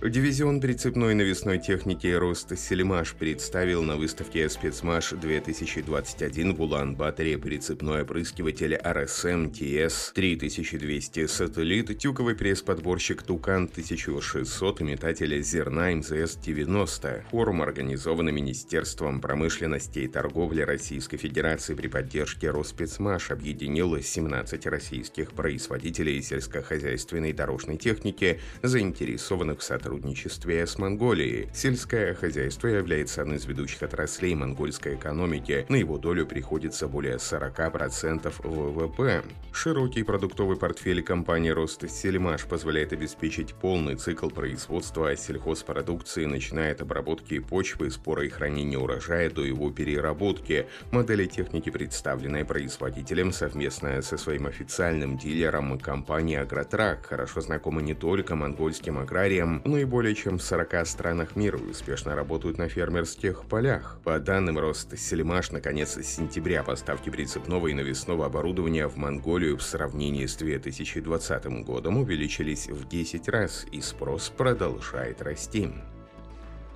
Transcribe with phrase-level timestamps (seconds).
[0.00, 9.50] Дивизион прицепной навесной техники «Рост Сельмаш» представил на выставке «Спецмаш-2021» в Улан-Баторе прицепной опрыскиватель RSM
[9.50, 17.24] TS 3200 сателлит, тюковый пресс-подборщик «Тукан 1600» и метатель зерна МЗС-90.
[17.32, 26.22] Форум, организованный Министерством промышленности и торговли Российской Федерации при поддержке «Роспецмаш», объединил 17 российских производителей
[26.22, 31.48] сельскохозяйственной дорожной техники, заинтересованных в сотрудничестве сотрудничестве с Монголией.
[31.54, 35.64] Сельское хозяйство является одной из ведущих отраслей монгольской экономики.
[35.70, 39.22] На его долю приходится более 40% ВВП.
[39.50, 47.90] Широкий продуктовый портфель компании «Ростсельмаш» позволяет обеспечить полный цикл производства сельхозпродукции, начиная от обработки почвы,
[47.90, 50.66] спора и хранения урожая до его переработки.
[50.90, 58.36] Модели техники, представленные производителем совместно со своим официальным дилером компании «Агротрак», хорошо знакомы не только
[58.36, 63.98] монгольским аграриям, но и более чем в 40 странах мира успешно работают на фермерских полях.
[64.04, 70.26] По данным Ростсельмаш, на конец сентября поставки прицепного и навесного оборудования в Монголию в сравнении
[70.26, 75.70] с 2020 годом увеличились в 10 раз, и спрос продолжает расти.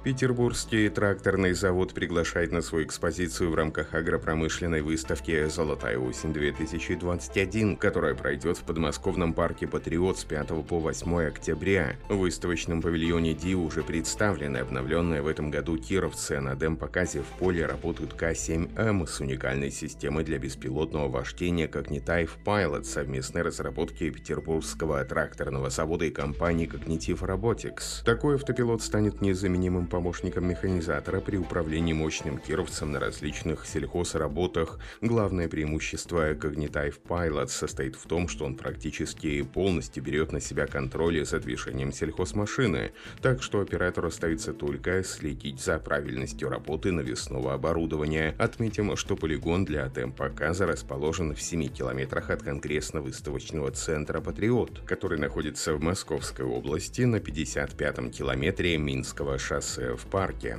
[0.05, 8.59] Петербургский тракторный завод приглашает на свою экспозицию в рамках агропромышленной выставки «Золотая осень-2021», которая пройдет
[8.59, 11.95] в подмосковном парке «Патриот» с 5 по 8 октября.
[12.09, 16.41] В выставочном павильоне «Ди» уже представлены обновленные в этом году кировцы.
[16.41, 23.43] На дем-показе в поле работают К-7М с уникальной системой для беспилотного вождения Cognitive Pilot совместной
[23.43, 28.05] разработки Петербургского тракторного завода и компании Cognitive Robotics.
[28.05, 34.79] Такой автопилот станет незаменимым помощником механизатора при управлении мощным кировцем на различных сельхозработах.
[35.03, 41.23] Главное преимущество Cognitive Pilot состоит в том, что он практически полностью берет на себя контроль
[41.27, 48.35] за движением сельхозмашины, так что оператору остается только следить за правильностью работы навесного оборудования.
[48.39, 55.75] Отметим, что полигон для темп-показа расположен в 7 километрах от конгрессно-выставочного центра «Патриот», который находится
[55.75, 60.59] в Московской области на 55-м километре Минского шоссе в парке.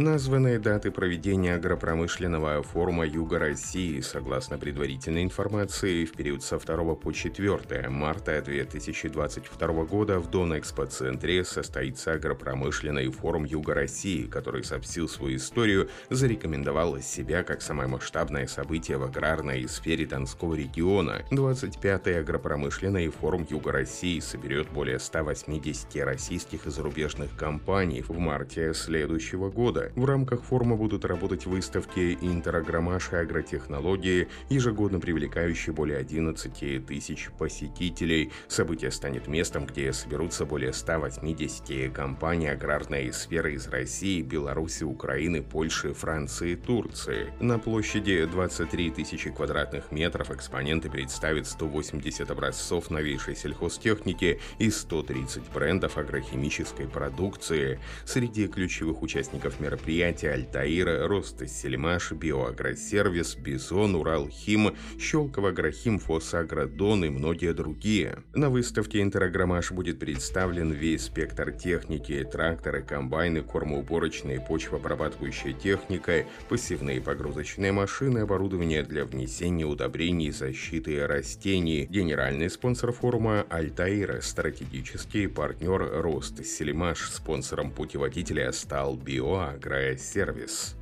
[0.00, 7.10] Названные даты проведения агропромышленного форума Юга России, согласно предварительной информации, в период со 2 по
[7.10, 15.90] 4 марта 2022 года в Дон-Экспо-центре состоится агропромышленный форум Юга России, который сообщил свою историю,
[16.10, 21.24] зарекомендовал себя как самое масштабное событие в аграрной сфере Донского региона.
[21.32, 29.50] 25-й агропромышленный форум Юга России соберет более 180 российских и зарубежных компаний в марте следующего
[29.50, 37.30] года В рамках форума будут работать выставки «Интерагромаш» и «Агротехнологии», ежегодно привлекающие более 11 тысяч
[37.38, 38.32] посетителей.
[38.48, 45.92] Событие станет местом, где соберутся более 180 компаний аграрной сферы из России, Беларуси, Украины, Польши,
[45.94, 47.32] Франции, Турции.
[47.40, 55.98] На площади 23 тысячи квадратных метров экспоненты представят 180 образцов новейшей сельхозтехники и 130 брендов
[55.98, 57.80] агрохимической продукции.
[58.04, 67.52] Среди ключевых участников мероприятия мероприятия Альтаира, Ростессельмаш, Биоагросервис, Бизон, Уралхим, Щелково Агрохим, Фосагродон и многие
[67.52, 68.20] другие.
[68.34, 77.72] На выставке Интерагромаш будет представлен весь спектр техники, тракторы, комбайны, кормоуборочные, почвообрабатывающая техника, посевные погрузочные
[77.72, 81.86] машины, оборудование для внесения удобрений защиты растений.
[81.90, 89.57] Генеральный спонсор форума Альтаира, стратегический партнер Ростессельмаш, спонсором путеводителя стал Биоагро.
[89.58, 90.77] Агросервис.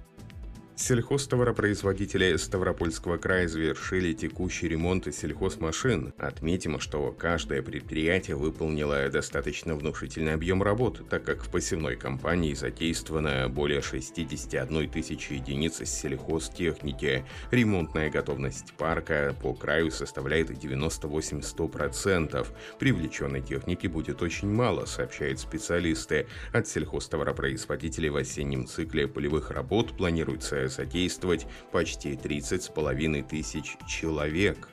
[0.78, 6.12] Сельхозтоваропроизводители Ставропольского края завершили текущий ремонт сельхозмашин.
[6.19, 13.48] Отметим, что каждое предприятие выполнило достаточно внушительный объем работ, так как в посевной компании задействовано
[13.48, 17.25] более 61 тысячи единиц сельхозтехники.
[17.50, 22.46] Ремонтная готовность парка по краю составляет 98-100%.
[22.78, 26.26] Привлеченной техники будет очень мало, сообщают специалисты.
[26.52, 34.68] От сельхозтоваропроизводителей в осеннем цикле полевых работ планируется задействовать почти 30 с половиной тысяч человек.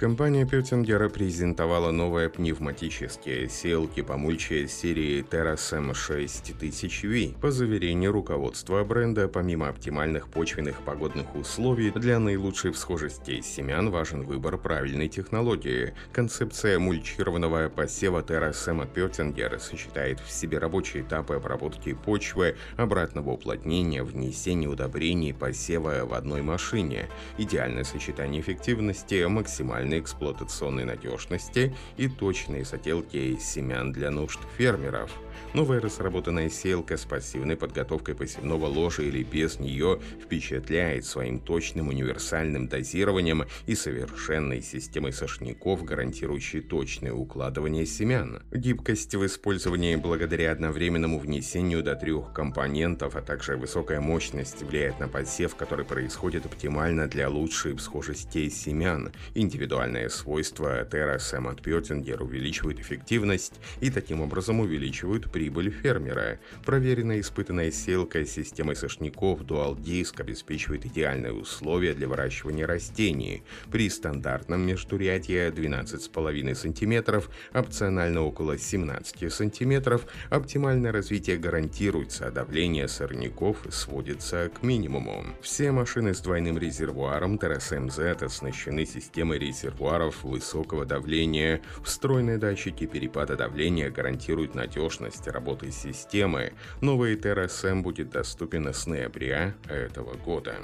[0.00, 7.38] Компания Петтингера презентовала новые пневматические сеялки помульчие серии Terrasem 6000V.
[7.38, 14.56] По заверению руководства бренда, помимо оптимальных почвенных погодных условий, для наилучшей всхожести семян важен выбор
[14.56, 15.92] правильной технологии.
[16.14, 24.66] Концепция мульчированного посева Terrasem Петтингер сочетает в себе рабочие этапы обработки почвы, обратного уплотнения, внесения
[24.66, 27.10] удобрений, посева в одной машине.
[27.36, 35.10] Идеальное сочетание эффективности, максимальной максимальной эксплуатационной надежности и точной заделки семян для нужд фермеров–
[35.52, 42.68] Новая разработанная сеялка с пассивной подготовкой посевного ложа или без нее впечатляет своим точным универсальным
[42.68, 48.44] дозированием и совершенной системой сошников, гарантирующей точное укладывание семян.
[48.52, 55.08] Гибкость в использовании благодаря одновременному внесению до трех компонентов, а также высокая мощность влияет на
[55.08, 59.12] посев, который происходит оптимально для лучшей всхожести семян.
[59.34, 66.38] Индивидуальные свойства TerraSam от Pöttinger увеличивают эффективность и таким образом увеличивают прибыль фермера.
[66.66, 73.42] Проверенная испытанная селка с системой сошников Dual Disc обеспечивает идеальные условия для выращивания растений.
[73.70, 77.22] При стандартном междурядье 12,5 см,
[77.54, 85.24] опционально около 17 см, оптимальное развитие гарантируется, а давление сорняков сводится к минимуму.
[85.40, 91.62] Все машины с двойным резервуаром TRS MZ оснащены системой резервуаров высокого давления.
[91.82, 100.14] Встроенные датчики перепада давления гарантируют надежность работы системы, новый TRSM будет доступен с ноября этого
[100.14, 100.56] года.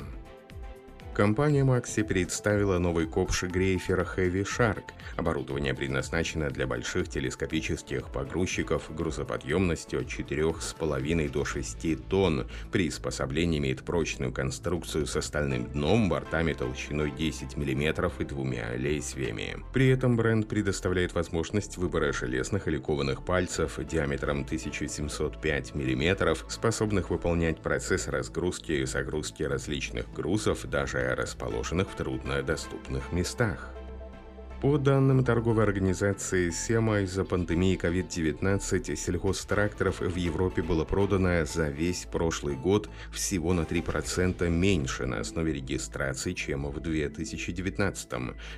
[1.16, 4.82] Компания Maxi представила новый ковш Грейфера Heavy Shark.
[5.16, 12.46] Оборудование предназначено для больших телескопических погрузчиков грузоподъемностью от 4,5 до 6 тонн.
[12.70, 19.56] Приспособление имеет прочную конструкцию с стальным дном, бортами толщиной 10 мм и двумя лезвиями.
[19.72, 27.62] При этом бренд предоставляет возможность выбора железных или кованых пальцев диаметром 1705 мм, способных выполнять
[27.62, 33.75] процесс разгрузки и загрузки различных грузов, даже расположенных в труднодоступных местах.
[34.62, 42.06] По данным торговой организации SEMA, из-за пандемии COVID-19 сельхозтракторов в Европе было продано за весь
[42.10, 48.08] прошлый год всего на 3% меньше на основе регистрации, чем в 2019.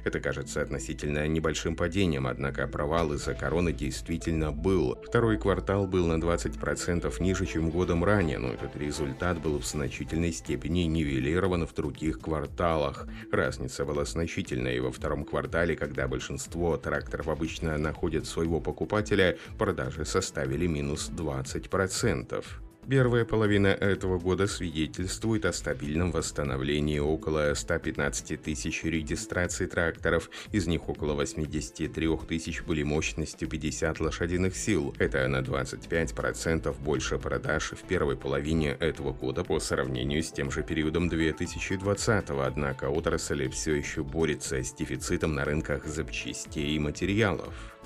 [0.04, 4.96] Это кажется относительно небольшим падением, однако провал из-за короны действительно был.
[5.04, 10.32] Второй квартал был на 20% ниже, чем годом ранее, но этот результат был в значительной
[10.32, 13.08] степени нивелирован в других кварталах.
[13.32, 19.38] Разница была значительной, и во втором квартале, как когда большинство тракторов обычно находят своего покупателя,
[19.56, 22.67] продажи составили минус 20%.
[22.88, 30.88] Первая половина этого года свидетельствует о стабильном восстановлении около 115 тысяч регистраций тракторов, из них
[30.88, 34.94] около 83 тысяч были мощностью 50 лошадиных сил.
[34.98, 40.62] Это на 25% больше продаж в первой половине этого года по сравнению с тем же
[40.62, 47.77] периодом 2020 однако отрасль все еще борется с дефицитом на рынках запчастей и материалов.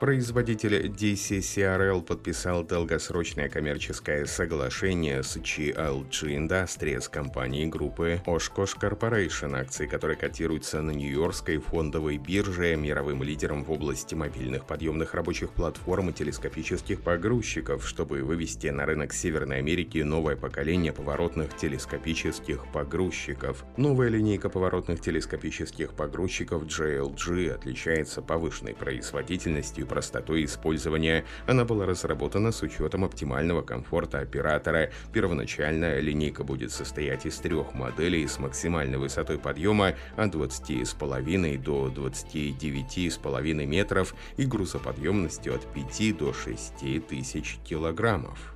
[0.00, 10.14] Производитель DCCRL подписал долгосрочное коммерческое соглашение с GLG Industries компанией группы Oshkosh Corporation, акции которой
[10.14, 17.00] котируются на Нью-Йоркской фондовой бирже, мировым лидером в области мобильных подъемных рабочих платформ и телескопических
[17.00, 23.64] погрузчиков, чтобы вывести на рынок Северной Америки новое поколение поворотных телескопических погрузчиков.
[23.76, 31.24] Новая линейка поворотных телескопических погрузчиков GLG отличается повышенной производительностью простотой использования.
[31.46, 34.90] Она была разработана с учетом оптимального комфорта оператора.
[35.12, 43.66] Первоначальная линейка будет состоять из трех моделей с максимальной высотой подъема от 20,5 до 29,5
[43.66, 48.54] метров и грузоподъемностью от 5 до 6 тысяч килограммов.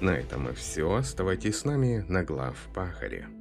[0.00, 0.94] На этом и все.
[0.94, 3.39] Оставайтесь с нами на глав Пахаре.